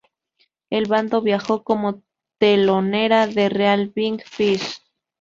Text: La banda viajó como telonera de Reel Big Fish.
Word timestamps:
La 0.71 0.81
banda 0.89 1.19
viajó 1.19 1.63
como 1.63 2.01
telonera 2.39 3.27
de 3.27 3.49
Reel 3.49 3.91
Big 3.95 4.23
Fish. 4.27 4.81